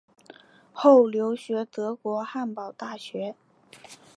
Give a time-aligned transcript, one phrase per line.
[0.73, 3.35] 后留学德国汉堡大学。